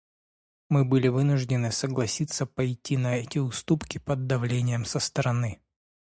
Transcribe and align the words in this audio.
Мы 0.67 0.83
были 0.83 1.09
вынуждены 1.09 1.71
согласиться 1.71 2.47
пойти 2.47 2.97
на 2.97 3.17
эти 3.17 3.37
уступки 3.37 3.99
под 3.99 4.25
давлением 4.25 4.83
со 4.83 4.99
стороны. 4.99 5.61